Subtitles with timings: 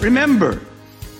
[0.00, 0.60] Remember,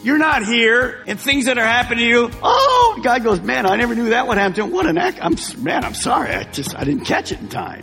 [0.02, 2.30] you're not here and things that are happening to you.
[2.42, 4.70] Oh, God goes, man, I never knew that would happen to him.
[4.70, 5.18] What an act.
[5.20, 6.30] I'm, man, I'm sorry.
[6.30, 7.82] I just, I didn't catch it in time.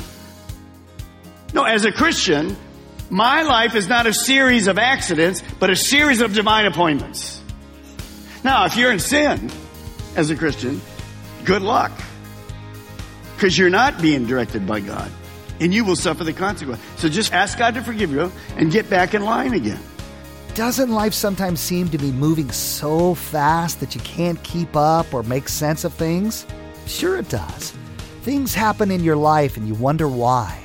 [1.54, 2.58] No, as a Christian,
[3.10, 7.41] my life is not a series of accidents, but a series of divine appointments.
[8.44, 9.52] Now, if you're in sin
[10.16, 10.82] as a Christian,
[11.46, 11.91] good luck.
[13.36, 15.12] Because you're not being directed by God.
[15.60, 16.82] And you will suffer the consequence.
[16.98, 19.80] So just ask God to forgive you and get back in line again.
[20.58, 25.22] Doesn't life sometimes seem to be moving so fast that you can't keep up or
[25.22, 26.48] make sense of things?
[26.88, 27.76] Sure, it does.
[28.24, 30.60] Things happen in your life and you wonder why.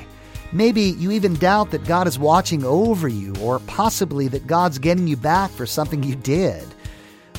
[0.51, 5.07] Maybe you even doubt that God is watching over you, or possibly that God's getting
[5.07, 6.65] you back for something you did.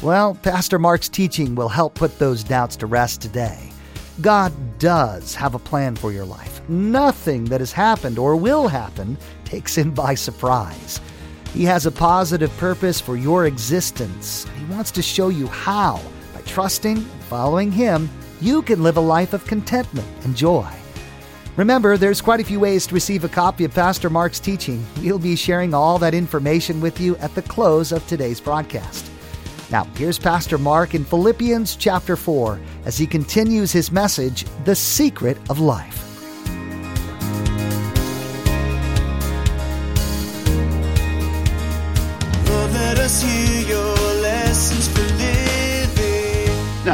[0.01, 3.73] Well, Pastor Mark's teaching will help put those doubts to rest today.
[4.21, 6.61] God does have a plan for your life.
[6.69, 11.01] Nothing that has happened or will happen takes him by surprise.
[11.55, 14.45] He has a positive purpose for your existence.
[14.59, 16.01] He wants to show you how,
[16.35, 20.69] by trusting and following Him, you can live a life of contentment and joy.
[21.57, 24.85] Remember, there's quite a few ways to receive a copy of Pastor Mark's teaching.
[25.01, 29.09] We'll be sharing all that information with you at the close of today's broadcast.
[29.71, 35.39] Now, here's Pastor Mark in Philippians chapter 4 as he continues his message, The Secret
[35.49, 36.04] of Life.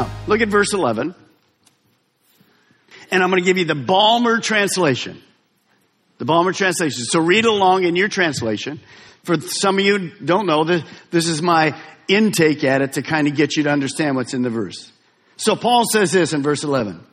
[0.01, 1.15] Now, look at verse 11.
[3.11, 5.21] And I'm going to give you the Balmer translation.
[6.17, 7.05] The Balmer translation.
[7.05, 8.81] So read along in your translation.
[9.25, 11.79] For some of you don't know, this, this is my
[12.09, 14.91] intake at it to kind of get you to understand what's in the verse.
[15.37, 17.05] So Paul says this in verse 11.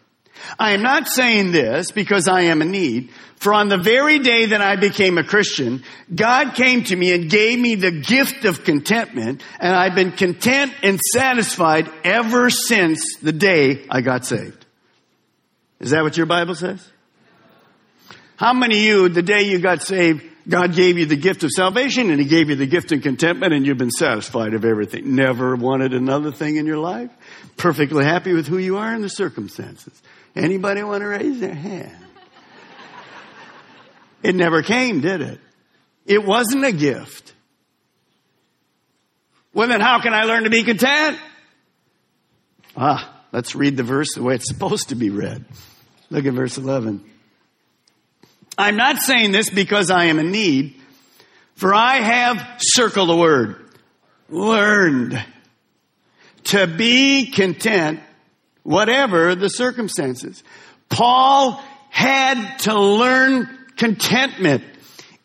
[0.59, 4.47] I am not saying this because I am in need, for on the very day
[4.47, 5.83] that I became a Christian,
[6.13, 10.73] God came to me and gave me the gift of contentment, and I've been content
[10.81, 14.65] and satisfied ever since the day I got saved.
[15.79, 16.87] Is that what your Bible says?
[18.37, 21.51] How many of you, the day you got saved, God gave you the gift of
[21.51, 25.15] salvation and He gave you the gift of contentment and you've been satisfied of everything.
[25.15, 27.11] Never wanted another thing in your life?
[27.57, 30.01] Perfectly happy with who you are and the circumstances.
[30.37, 31.97] Anybody want to raise their hand?
[34.21, 35.39] It never came, did it?
[36.05, 37.33] It wasn't a gift.
[39.53, 41.17] Well then how can I learn to be content?
[42.75, 45.43] Ah, let's read the verse the way it's supposed to be read.
[46.11, 47.03] Look at verse 11.
[48.57, 50.79] I'm not saying this because I am in need,
[51.55, 53.55] for I have, circle the word,
[54.29, 55.23] learned
[56.45, 57.99] to be content
[58.67, 60.44] whatever the circumstances.
[60.89, 63.47] Paul had to learn
[63.78, 64.61] contentment.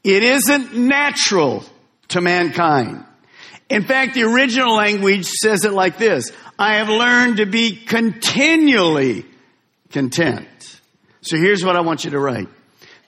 [0.05, 1.65] It isn't natural
[2.09, 3.05] to mankind.
[3.69, 6.31] In fact, the original language says it like this.
[6.57, 9.27] I have learned to be continually
[9.91, 10.81] content.
[11.23, 12.49] So here's what I want you to write.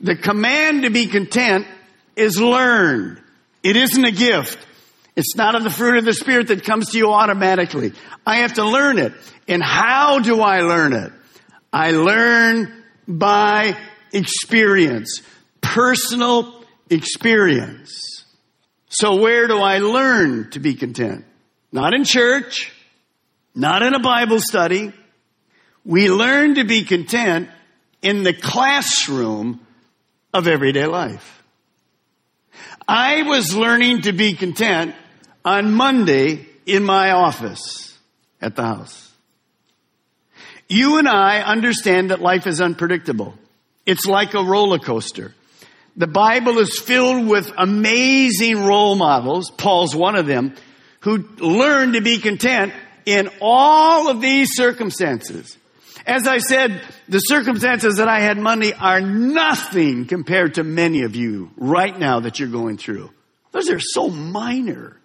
[0.00, 1.69] The command to be content
[2.17, 3.21] is learned.
[3.62, 4.59] It isn't a gift.
[5.16, 7.92] It's not of the fruit of the Spirit that comes to you automatically.
[8.26, 9.12] I have to learn it.
[9.47, 11.12] And how do I learn it?
[11.72, 13.76] I learn by
[14.12, 15.22] experience.
[15.60, 18.25] Personal experience.
[18.88, 21.25] So where do I learn to be content?
[21.72, 22.72] Not in church.
[23.55, 24.93] Not in a Bible study.
[25.84, 27.49] We learn to be content
[28.02, 29.60] in the classroom
[30.32, 31.43] of everyday life.
[32.87, 34.94] I was learning to be content
[35.44, 37.96] on Monday in my office
[38.41, 39.12] at the house.
[40.69, 43.35] You and I understand that life is unpredictable.
[43.85, 45.35] It's like a roller coaster.
[45.96, 49.50] The Bible is filled with amazing role models.
[49.50, 50.55] Paul's one of them
[51.00, 52.73] who learned to be content
[53.05, 55.56] in all of these circumstances.
[56.06, 61.14] As I said, the circumstances that I had Monday are nothing compared to many of
[61.14, 63.11] you right now that you're going through.
[63.52, 64.96] Those are so minor.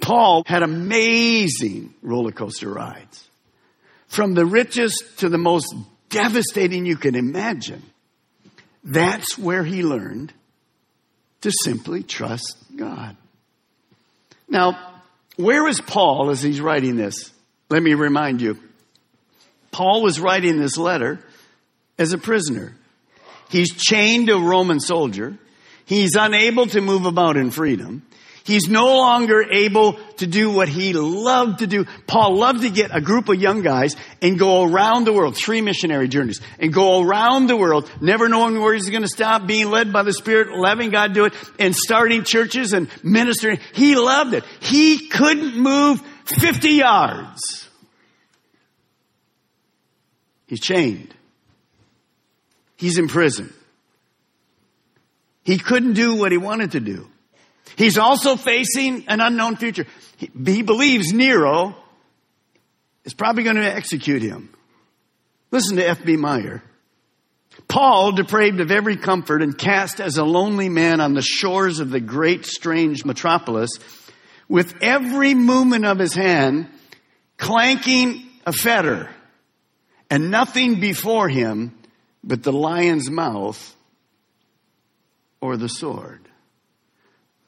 [0.00, 3.28] Paul had amazing roller coaster rides.
[4.08, 5.74] From the richest to the most
[6.08, 7.82] devastating you can imagine.
[8.82, 10.32] That's where he learned
[11.42, 13.16] to simply trust God.
[14.48, 15.00] Now,
[15.36, 17.32] where is Paul as he's writing this?
[17.68, 18.58] Let me remind you.
[19.70, 21.20] Paul was writing this letter
[21.98, 22.74] as a prisoner.
[23.48, 25.38] He's chained to a Roman soldier.
[25.86, 28.02] He's unable to move about in freedom.
[28.44, 31.84] He's no longer able to do what he loved to do.
[32.06, 35.60] Paul loved to get a group of young guys and go around the world, three
[35.60, 39.70] missionary journeys, and go around the world, never knowing where he's going to stop, being
[39.70, 43.58] led by the Spirit, loving God do it, and starting churches and ministering.
[43.74, 44.44] He loved it.
[44.60, 47.68] He couldn't move 50 yards.
[50.46, 51.14] He's chained.
[52.76, 53.52] He's in prison.
[55.44, 57.09] He couldn't do what he wanted to do.
[57.80, 59.86] He's also facing an unknown future.
[60.18, 61.74] He, he believes Nero
[63.06, 64.50] is probably going to execute him.
[65.50, 66.18] Listen to F.B.
[66.18, 66.62] Meyer.
[67.68, 71.88] Paul, depraved of every comfort and cast as a lonely man on the shores of
[71.88, 73.70] the great strange metropolis,
[74.46, 76.68] with every movement of his hand
[77.38, 79.08] clanking a fetter,
[80.10, 81.74] and nothing before him
[82.22, 83.74] but the lion's mouth
[85.40, 86.29] or the sword.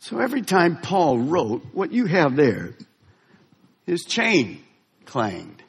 [0.02, 2.74] So every time Paul wrote, what you have there,
[3.86, 4.60] his chain
[5.06, 5.62] clanged.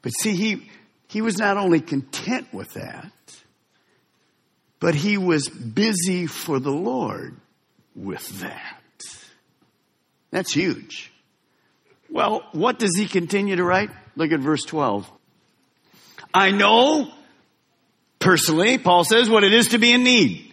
[0.00, 0.70] But see, he,
[1.06, 3.12] he was not only content with that,
[4.80, 7.36] but he was busy for the Lord
[7.94, 8.82] with that.
[10.30, 11.12] That's huge.
[12.08, 13.90] Well, what does he continue to write?
[14.16, 15.06] Look at verse 12.
[16.32, 17.12] I know
[18.20, 20.45] personally, Paul says, what it is to be in need.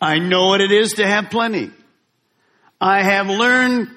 [0.00, 1.70] I know what it is to have plenty.
[2.80, 3.88] I have learned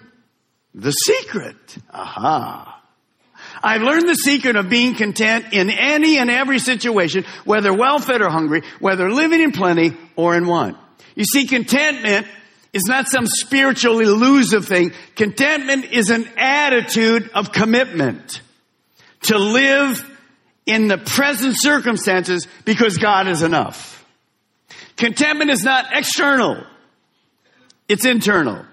[0.73, 1.55] the secret.
[1.91, 2.77] Aha.
[3.63, 8.21] I've learned the secret of being content in any and every situation, whether well fed
[8.21, 10.77] or hungry, whether living in plenty or in want.
[11.15, 12.27] You see, contentment
[12.73, 14.91] is not some spiritual elusive thing.
[15.15, 18.41] Contentment is an attitude of commitment
[19.23, 20.07] to live
[20.65, 23.96] in the present circumstances because God is enough.
[24.97, 26.63] Contentment is not external.
[27.87, 28.65] It's internal.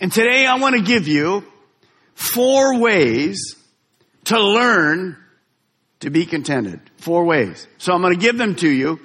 [0.00, 1.44] And today I want to give you
[2.14, 3.56] four ways
[4.24, 5.16] to learn
[6.00, 6.80] to be contented.
[6.98, 7.66] Four ways.
[7.78, 9.00] So I'm going to give them to you.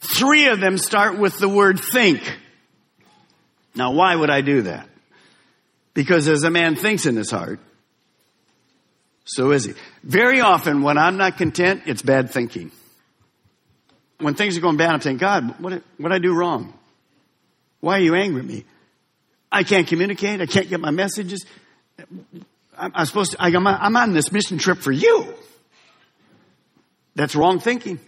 [0.00, 2.22] Three of them start with the word think.
[3.74, 4.88] Now why would I do that?
[5.92, 7.60] Because as a man thinks in his heart,
[9.24, 9.74] so is he.
[10.02, 12.72] Very often when I'm not content, it's bad thinking
[14.20, 16.72] when things are going bad, I'm saying, God, what, what did I do wrong?
[17.80, 18.64] Why are you angry at me?
[19.50, 20.40] I can't communicate.
[20.40, 21.44] I can't get my messages.
[22.78, 25.34] I'm, I'm supposed to, I'm, I'm on this mission trip for you.
[27.14, 27.98] That's wrong thinking.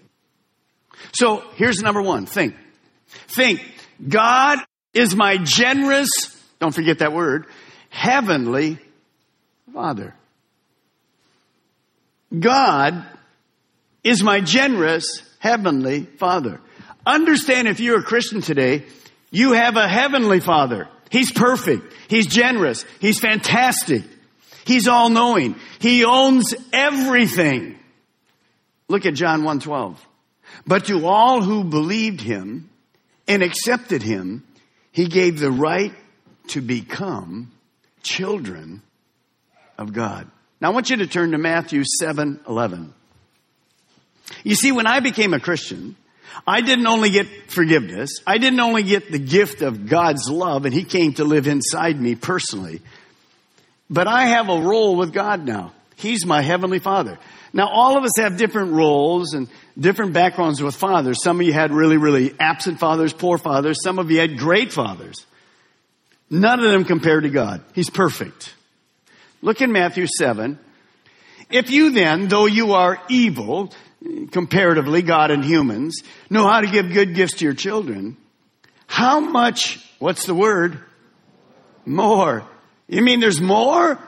[1.15, 2.27] So here's number one.
[2.27, 2.55] Think.
[3.29, 3.61] Think.
[4.07, 4.59] God
[4.95, 6.09] is my generous,
[6.59, 7.47] don't forget that word,
[7.91, 8.79] heavenly
[9.73, 10.15] Father.
[12.39, 13.05] God
[14.05, 16.61] is my generous heavenly father.
[17.05, 18.85] Understand if you're a Christian today,
[19.33, 20.89] you have a heavenly father.
[21.11, 21.93] He's perfect.
[22.07, 22.85] He's generous.
[23.01, 24.05] He's fantastic.
[24.65, 25.57] He's all knowing.
[25.81, 27.77] He owns everything.
[28.87, 29.97] Look at John 1:12.
[30.65, 32.71] But to all who believed him
[33.27, 34.45] and accepted him,
[34.93, 35.93] he gave the right
[36.49, 37.51] to become
[38.05, 38.83] children
[39.77, 40.31] of God.
[40.61, 42.95] Now I want you to turn to Matthew 7:11.
[44.45, 45.97] You see, when I became a Christian,
[46.47, 48.11] I didn't only get forgiveness.
[48.27, 52.01] I didn't only get the gift of God's love and He came to live inside
[52.01, 52.81] me personally.
[53.89, 55.73] But I have a role with God now.
[55.97, 57.19] He's my Heavenly Father.
[57.53, 59.49] Now all of us have different roles and
[59.79, 61.23] different backgrounds with fathers.
[61.23, 63.83] Some of you had really, really absent fathers, poor fathers.
[63.83, 65.27] Some of you had great fathers.
[66.31, 67.63] None of them compared to God.
[67.75, 68.55] He's perfect.
[69.43, 70.59] Look in Matthew 7.
[71.51, 73.73] If you then, though you are evil,
[74.31, 78.17] comparatively, God and humans, know how to give good gifts to your children,
[78.87, 80.79] how much, what's the word?
[81.85, 82.45] More.
[82.89, 83.99] You mean there's more?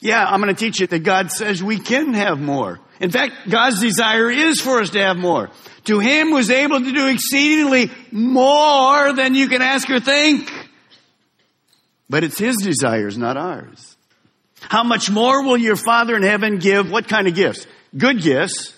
[0.00, 2.80] Yeah, I'm going to teach you that God says we can have more.
[3.00, 5.50] In fact, God's desire is for us to have more.
[5.84, 10.50] To Him was able to do exceedingly more than you can ask or think.
[12.08, 13.96] But it's His desires, not ours.
[14.60, 16.90] How much more will your Father in heaven give?
[16.90, 17.66] What kind of gifts?
[17.96, 18.74] Good gifts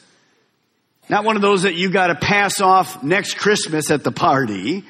[1.08, 4.84] not one of those that you got to pass off next Christmas at the party.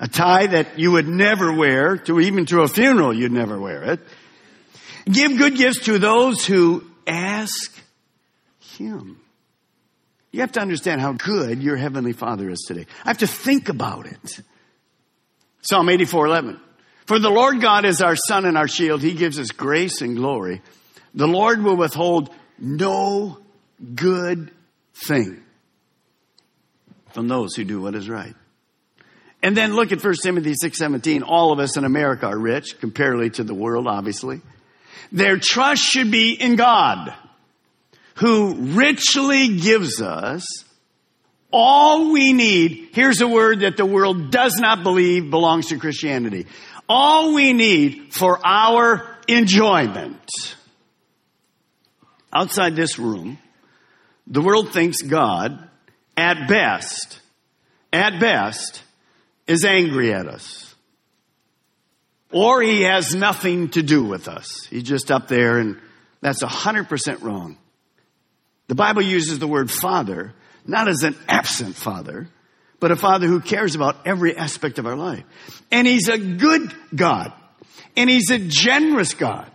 [0.00, 3.84] A tie that you would never wear to even to a funeral, you'd never wear
[3.84, 4.00] it.
[5.10, 7.72] Give good gifts to those who ask
[8.76, 9.20] Him.
[10.32, 12.86] You have to understand how good your Heavenly Father is today.
[13.04, 14.40] I have to think about it.
[15.62, 16.60] Psalm 84 11.
[17.06, 19.00] For the Lord God is our sun and our shield.
[19.02, 20.60] He gives us grace and glory.
[21.14, 23.38] The Lord will withhold no
[23.94, 24.50] good
[24.94, 25.42] thing
[27.12, 28.34] from those who do what is right.
[29.42, 31.22] And then look at 1 Timothy 6:17.
[31.22, 34.40] All of us in America are rich comparatively to the world, obviously.
[35.12, 37.12] Their trust should be in God,
[38.16, 40.44] who richly gives us
[41.50, 42.88] all we need.
[42.92, 46.46] Here's a word that the world does not believe belongs to Christianity.
[46.88, 50.28] All we need for our enjoyment.
[52.32, 53.38] Outside this room,
[54.26, 55.68] the world thinks God,
[56.16, 57.20] at best,
[57.92, 58.82] at best,
[59.46, 60.74] is angry at us.
[62.30, 64.66] Or he has nothing to do with us.
[64.66, 65.78] He's just up there and
[66.20, 67.58] that's 100% wrong.
[68.66, 70.34] The Bible uses the word father
[70.66, 72.28] not as an absent father,
[72.80, 75.24] but a father who cares about every aspect of our life.
[75.70, 77.32] And he's a good God.
[77.96, 79.50] And he's a generous God.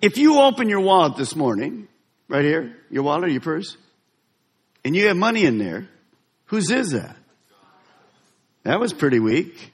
[0.00, 1.88] If you open your wallet this morning,
[2.28, 3.76] right here, your wallet your purse,
[4.84, 5.88] and you have money in there,
[6.46, 7.16] whose is that?
[8.64, 9.72] That was pretty weak.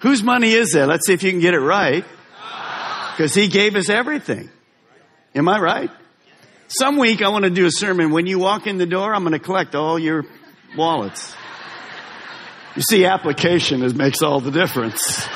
[0.00, 0.86] Whose money is that?
[0.86, 2.04] Let's see if you can get it right.
[3.16, 4.48] Because he gave us everything.
[5.34, 5.90] Am I right?
[6.68, 8.12] Some week I want to do a sermon.
[8.12, 10.24] When you walk in the door, I'm going to collect all your
[10.76, 11.34] wallets.
[12.76, 15.26] You see, application is, makes all the difference.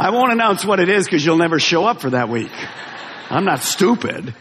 [0.00, 2.50] I won't announce what it is because you'll never show up for that week.
[3.28, 4.34] I'm not stupid.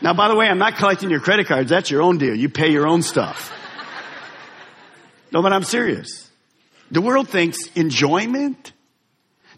[0.00, 1.68] Now, by the way, I'm not collecting your credit cards.
[1.68, 2.32] That's your own deal.
[2.32, 3.52] You pay your own stuff.
[5.32, 6.30] No, but I'm serious.
[6.92, 8.72] The world thinks enjoyment.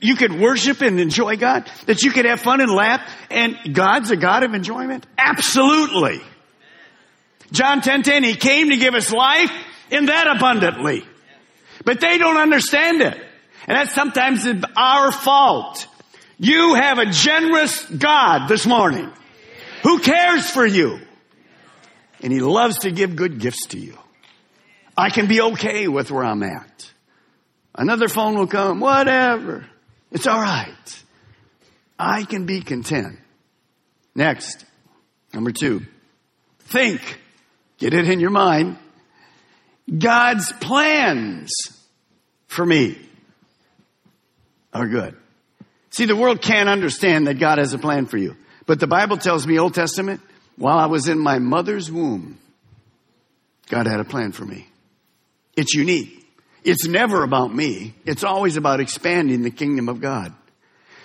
[0.00, 4.11] You could worship and enjoy God, that you could have fun and laugh, and God's
[4.11, 5.07] a God of enjoyment?
[5.18, 6.23] Absolutely.
[7.52, 9.52] John 10 10, He came to give us life
[9.90, 11.04] in that abundantly.
[11.85, 13.27] But they don't understand it.
[13.68, 14.46] And that's sometimes
[14.76, 15.87] our fault.
[16.38, 19.12] You have a generous God this morning
[19.82, 20.98] who cares for you.
[22.22, 23.96] And he loves to give good gifts to you.
[24.96, 26.90] I can be okay with where I'm at.
[27.75, 29.66] Another phone will come, whatever.
[30.10, 31.02] It's all right.
[31.98, 33.18] I can be content.
[34.14, 34.64] Next,
[35.34, 35.84] number two,
[36.60, 37.20] think.
[37.76, 38.78] Get it in your mind.
[39.98, 41.52] God's plans
[42.48, 43.07] for me
[44.72, 45.16] are good.
[45.90, 48.37] See, the world can't understand that God has a plan for you.
[48.66, 50.20] But the Bible tells me, Old Testament,
[50.56, 52.38] while I was in my mother's womb,
[53.68, 54.66] God had a plan for me.
[55.56, 56.14] It's unique.
[56.64, 57.94] It's never about me.
[58.04, 60.34] It's always about expanding the kingdom of God.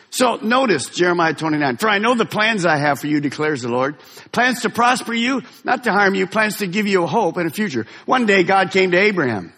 [0.10, 1.77] So notice Jeremiah 29.
[1.77, 3.96] For I know the plans I have for you, declares the Lord.
[4.32, 7.48] Plans to prosper you, not to harm you, plans to give you a hope and
[7.48, 7.88] a future.
[8.05, 9.53] One day God came to Abraham.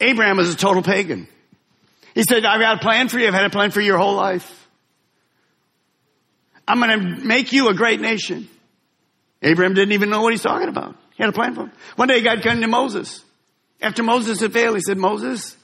[0.00, 1.28] Abraham was a total pagan.
[2.14, 3.26] He said, I've got a plan for you.
[3.26, 4.68] I've had a plan for your whole life.
[6.66, 8.48] I'm going to make you a great nation.
[9.42, 10.96] Abraham didn't even know what he's talking about.
[11.14, 11.72] He had a plan for him.
[11.96, 13.22] One day God came to Moses.
[13.82, 15.56] After Moses had failed, he said, Moses,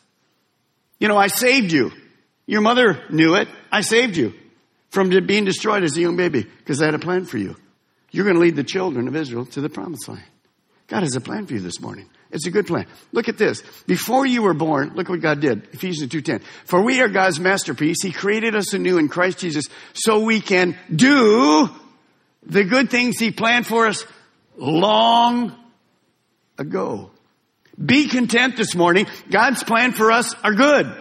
[0.98, 1.92] you know, I saved you.
[2.46, 3.48] Your mother knew it.
[3.72, 4.34] I saved you
[4.90, 7.56] from being destroyed as a young baby because I had a plan for you.
[8.10, 10.24] You're going to lead the children of Israel to the promised land.
[10.88, 12.10] God has a plan for you this morning.
[12.32, 12.86] It's a good plan.
[13.12, 13.62] Look at this.
[13.86, 15.68] Before you were born, look what God did.
[15.72, 16.42] Ephesians 2.10.
[16.64, 18.02] For we are God's masterpiece.
[18.02, 21.68] He created us anew in Christ Jesus so we can do
[22.44, 24.04] the good things He planned for us
[24.56, 25.54] long
[26.56, 27.10] ago.
[27.84, 29.06] Be content this morning.
[29.30, 30.94] God's plan for us are good.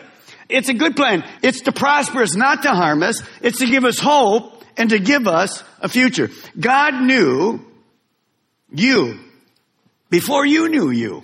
[0.48, 1.24] It's a good plan.
[1.44, 3.22] It's to prosper us, not to harm us.
[3.42, 6.32] It's to give us hope and to give us a future.
[6.60, 7.60] God knew
[8.72, 9.20] you
[10.10, 11.24] before you knew you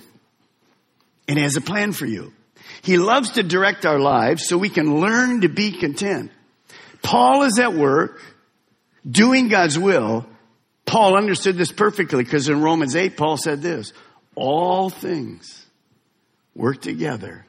[1.28, 2.32] and has a plan for you.
[2.82, 6.30] He loves to direct our lives so we can learn to be content.
[7.02, 8.20] Paul is at work
[9.08, 10.26] doing God's will.
[10.84, 13.92] Paul understood this perfectly because in Romans 8, Paul said this,
[14.34, 15.66] all things
[16.54, 17.44] work together.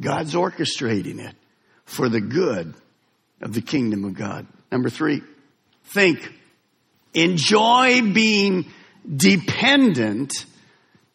[0.00, 1.36] God's orchestrating it
[1.84, 2.74] for the good
[3.40, 4.46] of the kingdom of God.
[4.70, 5.22] Number three,
[5.84, 6.32] think.
[7.14, 8.66] Enjoy being
[9.14, 10.46] dependent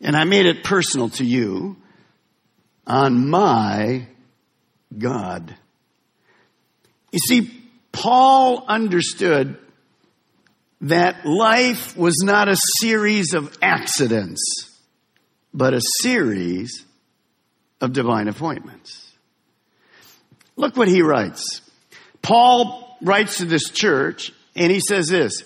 [0.01, 1.77] and I made it personal to you
[2.85, 4.07] on my
[4.97, 5.55] God.
[7.11, 7.51] You see,
[7.91, 9.57] Paul understood
[10.81, 14.41] that life was not a series of accidents.
[15.53, 16.85] but a series
[17.81, 19.11] of divine appointments.
[20.55, 21.61] Look what he writes.
[22.21, 25.43] Paul writes to this church and he says this,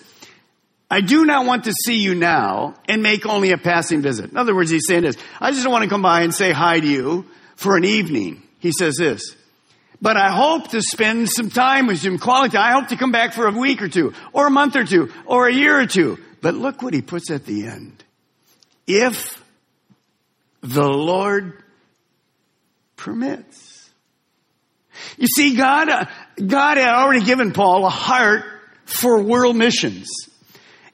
[0.92, 4.30] I do not want to see you now and make only a passing visit.
[4.30, 6.52] In other words, he's saying this, I just don't want to come by and say
[6.52, 7.24] hi to you
[7.56, 8.42] for an evening.
[8.58, 9.34] He says this,
[10.02, 12.58] but I hope to spend some time with you, quality.
[12.58, 15.10] I hope to come back for a week or two, or a month or two,
[15.24, 16.18] or a year or two.
[16.42, 18.04] But look what he puts at the end.
[18.86, 19.42] If
[20.60, 21.54] the Lord
[22.96, 23.88] permits.
[25.16, 25.88] You see, God,
[26.36, 28.44] God had already given Paul a heart
[28.84, 30.10] for world missions.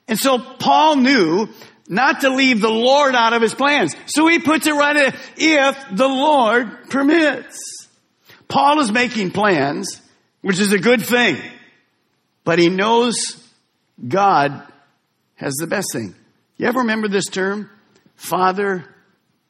[0.09, 1.49] And so Paul knew
[1.89, 3.95] not to leave the Lord out of his plans.
[4.07, 7.89] So he puts it right in, if the Lord permits.
[8.49, 10.01] Paul is making plans,
[10.41, 11.37] which is a good thing,
[12.45, 13.43] but he knows
[14.07, 14.63] God
[15.37, 16.15] has the best thing.
[16.57, 17.71] You ever remember this term?
[18.17, 18.85] Father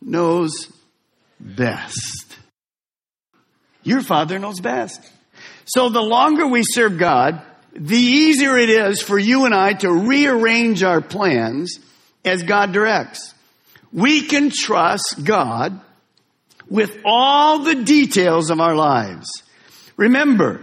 [0.03, 0.71] knows
[1.41, 2.37] best.
[3.83, 5.01] Your father knows best.
[5.65, 7.41] So the longer we serve God,
[7.79, 11.79] the easier it is for you and I to rearrange our plans
[12.25, 13.35] as God directs.
[13.93, 15.81] We can trust God
[16.69, 19.43] with all the details of our lives.
[19.97, 20.61] Remember,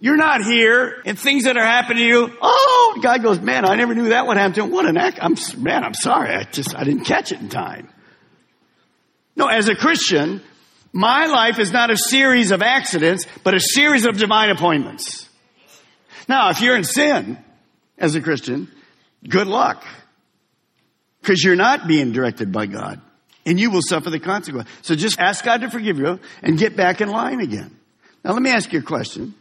[0.00, 2.36] you're not here and things that are happening to you.
[2.42, 4.70] Oh, God goes, man, I never knew that would happen to him.
[4.70, 5.18] What an act.
[5.20, 6.34] I'm, man, I'm sorry.
[6.34, 7.88] I just, I didn't catch it in time.
[9.36, 10.42] No, as a Christian,
[10.92, 15.27] my life is not a series of accidents, but a series of divine appointments.
[16.28, 17.38] Now, if you're in sin
[17.96, 18.68] as a Christian,
[19.26, 19.84] good luck.
[21.20, 23.00] Because you're not being directed by God.
[23.46, 24.68] And you will suffer the consequence.
[24.82, 27.74] So just ask God to forgive you and get back in line again.
[28.22, 29.34] Now let me ask you a question.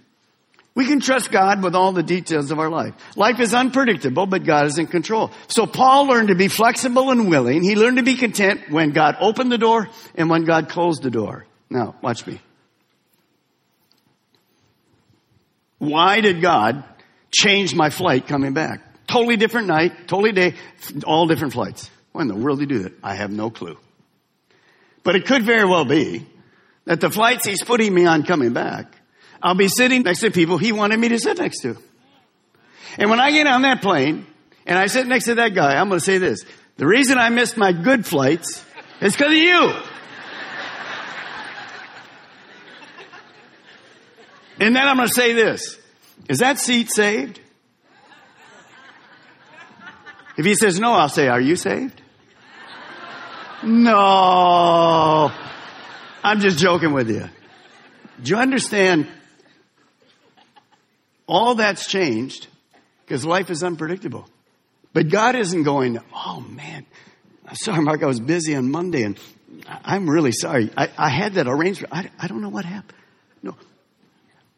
[0.75, 2.94] We can trust God with all the details of our life.
[3.15, 5.32] Life is unpredictable, but God is in control.
[5.48, 7.63] So Paul learned to be flexible and willing.
[7.63, 11.10] He learned to be content when God opened the door and when God closed the
[11.10, 11.48] door.
[11.70, 12.39] Now, watch me.
[15.90, 16.84] Why did God
[17.32, 18.82] change my flight coming back?
[19.08, 20.56] Totally different night, totally day,
[21.06, 21.90] all different flights.
[22.12, 22.94] Why in the world did he do that?
[23.04, 23.78] I have no clue.
[25.04, 26.28] But it could very well be
[26.86, 28.94] that the flights he's putting me on coming back,
[29.42, 31.78] I'll be sitting next to people he wanted me to sit next to.
[32.98, 34.26] And when I get on that plane
[34.66, 36.44] and I sit next to that guy, I'm going to say this.
[36.78, 38.64] The reason I missed my good flights
[39.02, 39.74] is because of you.
[44.59, 45.77] And then I'm going to say this.
[46.29, 47.39] Is that seat saved?
[50.37, 52.01] If he says no, I'll say, are you saved?
[53.63, 55.31] No.
[56.24, 57.29] I'm just joking with you.
[58.22, 59.07] Do you understand?
[61.27, 62.48] All that's changed
[63.05, 64.27] because life is unpredictable.
[64.93, 66.85] But God isn't going, oh man,
[67.46, 69.20] I'm sorry, Mark, I was busy on Monday and
[69.83, 70.72] I'm really sorry.
[70.75, 71.93] I, I had that arrangement.
[71.93, 72.98] I, I don't know what happened.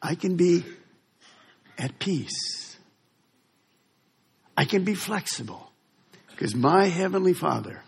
[0.02, 0.64] I can be
[1.78, 2.78] at peace.
[4.56, 5.72] I can be flexible
[6.30, 7.82] because my Heavenly Father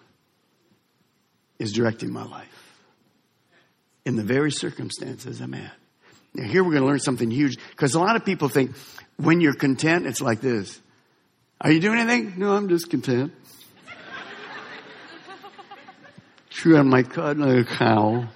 [1.59, 2.79] is directing my life
[4.05, 5.73] in the very circumstances I'm at.
[6.33, 8.71] Now, here we're going to learn something huge because a lot of people think
[9.17, 10.79] when you're content, it's like this.
[11.59, 12.39] Are you doing anything?
[12.39, 13.33] No, I'm just content.
[16.63, 18.27] On my cud like a cow.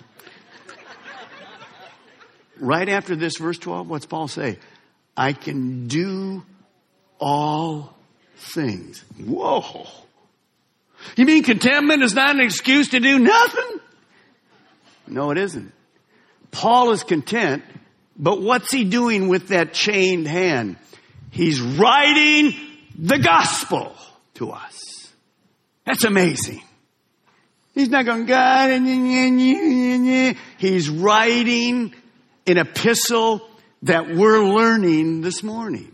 [2.59, 4.59] Right after this, verse 12, what's Paul say?
[5.17, 6.43] I can do
[7.19, 7.95] all
[8.37, 9.03] things.
[9.17, 9.87] Whoa.
[11.15, 13.79] You mean contentment is not an excuse to do nothing?
[15.07, 15.71] No, it isn't.
[16.51, 17.63] Paul is content,
[18.17, 20.77] but what's he doing with that chained hand?
[21.31, 22.55] He's writing
[22.97, 23.93] the gospel
[24.35, 25.11] to us.
[25.85, 26.61] That's amazing.
[27.73, 28.71] He's not going, God,
[30.57, 31.93] he's writing
[32.47, 33.47] an epistle
[33.83, 35.91] that we're learning this morning.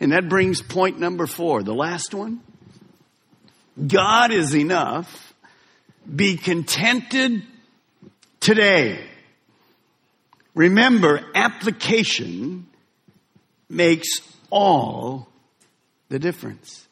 [0.00, 2.40] And that brings point number four, the last one.
[3.84, 5.34] God is enough.
[6.14, 7.42] Be contented
[8.40, 9.04] today.
[10.54, 12.66] Remember, application
[13.68, 14.08] makes
[14.50, 15.28] all
[16.08, 16.86] the difference.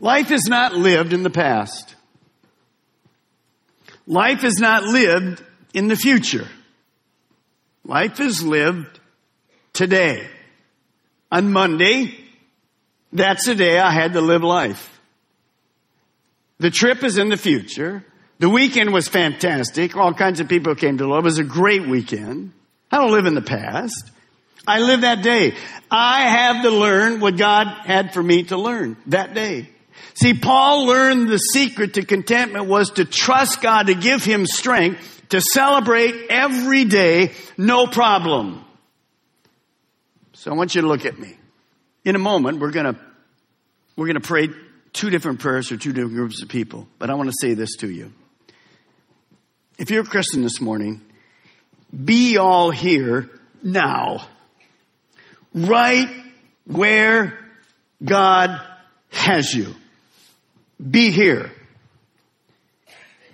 [0.00, 1.94] Life is not lived in the past.
[4.06, 5.42] Life is not lived
[5.74, 6.48] in the future.
[7.84, 9.00] Life is lived
[9.72, 10.28] today.
[11.30, 12.14] On Monday,
[13.12, 15.00] that's the day I had to live life.
[16.58, 18.04] The trip is in the future.
[18.38, 19.96] The weekend was fantastic.
[19.96, 21.24] All kinds of people came to love.
[21.24, 22.52] It was a great weekend.
[22.90, 24.10] I don't live in the past.
[24.66, 25.54] I live that day.
[25.90, 29.68] I have to learn what God had for me to learn that day.
[30.14, 35.21] See, Paul learned the secret to contentment was to trust God to give him strength
[35.32, 38.62] to celebrate every day, no problem.
[40.34, 41.34] So I want you to look at me.
[42.04, 42.98] In a moment, we're gonna,
[43.96, 44.48] we're gonna pray
[44.92, 46.86] two different prayers for two different groups of people.
[46.98, 48.12] But I want to say this to you.
[49.78, 51.00] If you're a Christian this morning,
[52.04, 53.30] be all here
[53.62, 54.26] now.
[55.54, 56.10] Right
[56.66, 57.38] where
[58.04, 58.60] God
[59.12, 59.74] has you.
[60.78, 61.50] Be here.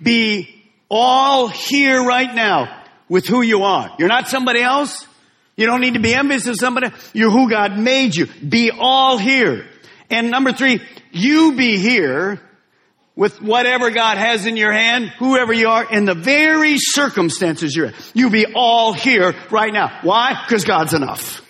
[0.01, 0.58] Be
[0.89, 3.95] all here right now with who you are.
[3.99, 5.07] You're not somebody else.
[5.55, 6.89] You don't need to be envious of somebody.
[7.13, 8.27] You're who God made you.
[8.27, 9.67] Be all here.
[10.09, 12.41] And number three, you be here
[13.15, 17.87] with whatever God has in your hand, whoever you are, in the very circumstances you're
[17.87, 17.93] in.
[18.13, 19.99] You be all here right now.
[20.03, 20.41] Why?
[20.45, 21.45] Because God's enough.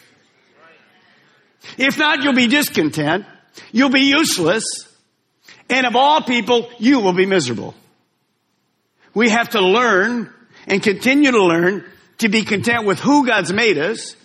[1.78, 3.26] If not, you'll be discontent.
[3.72, 4.64] You'll be useless.
[5.70, 7.76] And of all people, you will be miserable.
[9.14, 10.34] We have to learn
[10.68, 11.86] and continue to learn
[12.20, 14.16] to be content with who God's made us,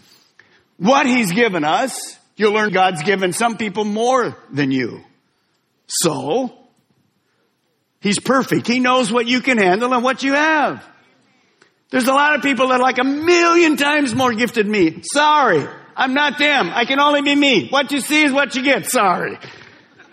[0.76, 2.18] what He's given us.
[2.36, 5.04] You'll learn God's given some people more than you.
[5.86, 6.52] So,
[8.00, 8.66] He's perfect.
[8.66, 10.86] He knows what you can handle and what you have.
[11.90, 15.02] There's a lot of people that are like a million times more gifted me.
[15.12, 15.66] Sorry.
[15.96, 16.70] I'm not them.
[16.74, 17.68] I can only be me.
[17.68, 18.90] What you see is what you get.
[18.90, 19.38] Sorry.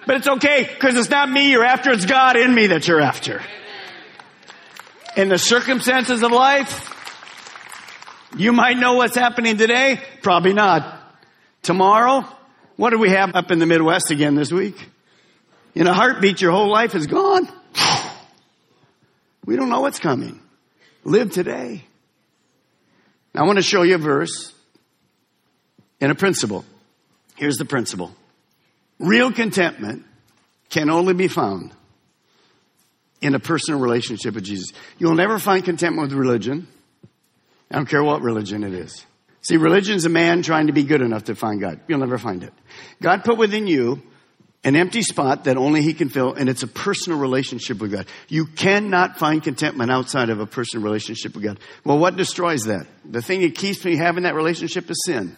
[0.05, 1.91] But it's okay because it's not me you're after.
[1.91, 3.41] It's God in me that you're after.
[5.17, 6.89] In the circumstances of life,
[8.37, 9.99] you might know what's happening today.
[10.21, 10.99] Probably not.
[11.63, 12.25] Tomorrow,
[12.77, 14.87] what do we have up in the Midwest again this week?
[15.75, 17.47] In a heartbeat, your whole life is gone.
[19.45, 20.39] We don't know what's coming.
[21.03, 21.83] Live today.
[23.33, 24.53] Now, I want to show you a verse
[25.99, 26.63] and a principle.
[27.35, 28.15] Here's the principle.
[28.97, 30.05] Real contentment
[30.69, 31.73] can only be found
[33.21, 34.67] in a personal relationship with Jesus.
[34.97, 36.67] You'll never find contentment with religion.
[37.69, 39.05] I don't care what religion it is.
[39.41, 41.79] See, religion is a man trying to be good enough to find God.
[41.87, 42.53] You'll never find it.
[43.01, 44.01] God put within you
[44.63, 48.05] an empty spot that only He can fill, and it's a personal relationship with God.
[48.27, 51.59] You cannot find contentment outside of a personal relationship with God.
[51.83, 52.85] Well, what destroys that?
[53.03, 55.35] The thing that keeps me having that relationship is sin.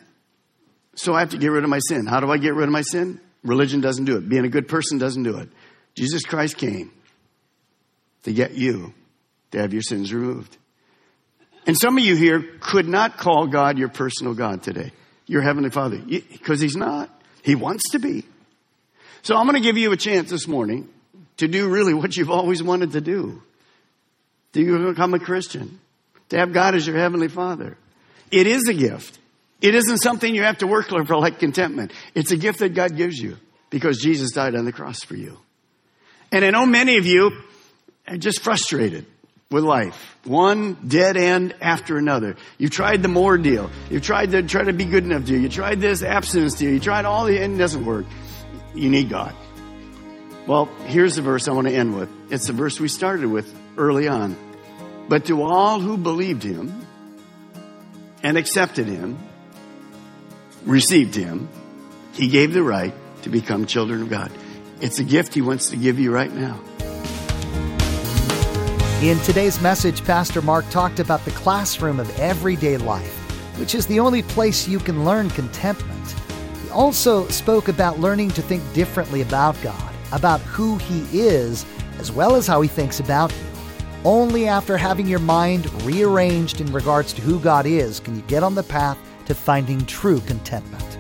[0.96, 2.06] So I have to get rid of my sin.
[2.06, 3.22] How do I get rid of my sin?
[3.44, 4.28] Religion doesn't do it.
[4.28, 5.50] Being a good person doesn't do it.
[5.96, 6.92] Jesus Christ came
[8.24, 8.94] to get you
[9.52, 10.58] to have your sins removed.
[11.66, 14.92] And some of you here could not call God your personal God today,
[15.28, 17.10] your Heavenly Father, because He's not.
[17.42, 18.26] He wants to be.
[19.22, 20.90] So I'm going to give you a chance this morning
[21.38, 23.42] to do really what you've always wanted to do.
[24.54, 25.80] To become a Christian.
[26.30, 27.78] To have God as your Heavenly Father.
[28.32, 29.20] It is a gift.
[29.62, 31.94] It isn't something you have to work for like contentment.
[32.14, 33.38] It's a gift that God gives you
[33.70, 35.38] because Jesus died on the cross for you.
[36.32, 37.32] And I know many of you
[38.08, 39.06] are just frustrated
[39.50, 40.18] with life.
[40.26, 42.36] One dead end after another.
[42.58, 43.70] You've tried the more deal.
[43.90, 45.40] You've tried to try to be good enough to you.
[45.40, 46.72] You tried this abstinence deal.
[46.72, 48.06] You tried all the, and it doesn't work.
[48.74, 49.36] You need God.
[50.48, 52.10] Well, here's the verse I want to end with.
[52.30, 54.36] It's the verse we started with early on.
[55.08, 56.86] But to all who believed him
[58.24, 59.20] and accepted him,
[60.66, 61.48] received him,
[62.14, 64.32] he gave the right to become children of God.
[64.82, 66.60] It's a gift he wants to give you right now.
[69.02, 73.14] In today's message, Pastor Mark talked about the classroom of everyday life,
[73.60, 76.16] which is the only place you can learn contentment.
[76.64, 81.66] He also spoke about learning to think differently about God, about who He is,
[81.98, 83.46] as well as how He thinks about you.
[84.06, 88.42] Only after having your mind rearranged in regards to who God is can you get
[88.42, 90.98] on the path to finding true contentment.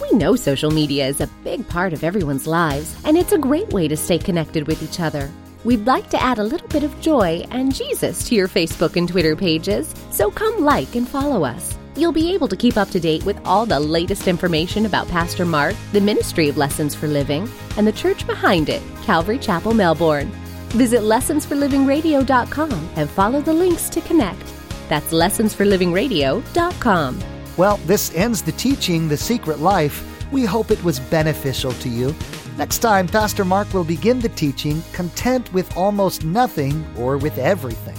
[0.00, 3.68] We know social media is a big part of everyone's lives, and it's a great
[3.68, 5.30] way to stay connected with each other.
[5.64, 9.08] We'd like to add a little bit of joy and Jesus to your Facebook and
[9.08, 11.78] Twitter pages, so come like and follow us.
[11.96, 15.46] You'll be able to keep up to date with all the latest information about Pastor
[15.46, 20.28] Mark, the Ministry of Lessons for Living, and the church behind it, Calvary Chapel, Melbourne.
[20.70, 24.52] Visit lessonsforlivingradio.com and follow the links to connect.
[24.88, 27.24] That's lessonsforlivingradio.com.
[27.56, 30.04] Well, this ends the teaching, The Secret Life.
[30.32, 32.12] We hope it was beneficial to you.
[32.56, 37.98] Next time, Pastor Mark will begin the teaching, Content with Almost Nothing or with Everything.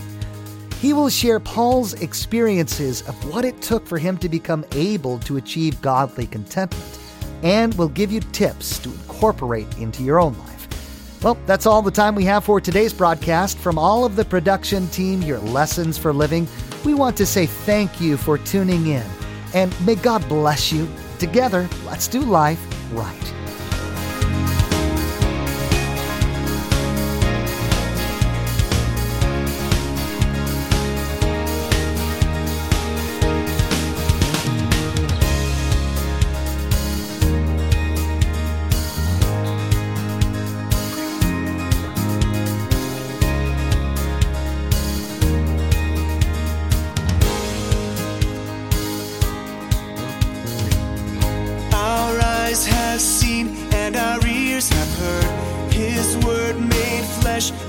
[0.80, 5.36] He will share Paul's experiences of what it took for him to become able to
[5.36, 7.00] achieve godly contentment,
[7.44, 11.22] and will give you tips to incorporate into your own life.
[11.22, 13.58] Well, that's all the time we have for today's broadcast.
[13.58, 16.48] From all of the production team, your Lessons for Living,
[16.86, 19.06] we want to say thank you for tuning in.
[19.54, 20.88] And may God bless you.
[21.20, 22.64] Together, let's do life
[22.94, 23.35] right.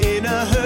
[0.01, 0.66] In a hurting